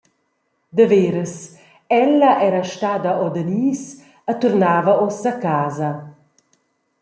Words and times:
Daveras: 0.77 1.33
ella 2.03 2.31
era 2.47 2.63
stada 2.71 3.11
o 3.23 3.27
Danis 3.35 3.81
e 4.31 4.33
turnava 4.41 4.93
ussa 5.07 5.29
a 5.37 5.39
casa. 5.45 5.89